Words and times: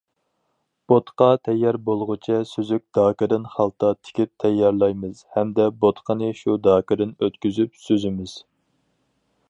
بوتقا 0.91 1.27
تەييار 1.47 1.77
بولغۇچە 1.89 2.37
سۈزۈك 2.51 2.85
داكىدىن 2.99 3.45
خالتا 3.57 3.91
تىكىپ 4.07 4.33
تەييارلايمىز 4.45 5.23
ھەمدە 5.37 5.69
بوتقىنى 5.85 6.31
شۇ 6.41 6.57
داكىدىن 6.71 7.13
ئۆتكۈزۈپ 7.27 7.77
سۈزىمىز. 7.89 8.35